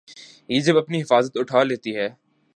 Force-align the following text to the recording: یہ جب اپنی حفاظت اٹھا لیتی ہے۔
یہ 0.49 0.59
جب 0.59 0.77
اپنی 0.77 1.01
حفاظت 1.01 1.37
اٹھا 1.37 1.63
لیتی 1.63 1.95
ہے۔ 1.95 2.09